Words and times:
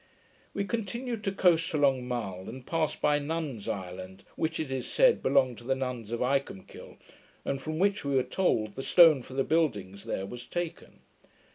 We 0.55 0.63
continued 0.65 1.23
to 1.25 1.31
coast 1.31 1.75
along 1.75 2.07
Mull, 2.07 2.49
and 2.49 2.65
passed 2.65 3.01
by 3.01 3.19
Nuns' 3.19 3.67
Island, 3.67 4.23
which, 4.35 4.59
it 4.59 4.71
is 4.71 4.87
said, 4.91 5.21
belonged 5.21 5.59
to 5.59 5.63
the 5.63 5.75
nuns 5.75 6.11
of 6.11 6.21
Icolmkill, 6.23 6.97
and 7.45 7.61
from 7.61 7.77
which, 7.77 8.03
we 8.03 8.15
were 8.15 8.23
told, 8.23 8.73
the 8.73 8.81
stone 8.81 9.21
for 9.21 9.35
the 9.35 9.43
buildings 9.43 10.05
there 10.05 10.25
was 10.25 10.47
taken. 10.47 11.01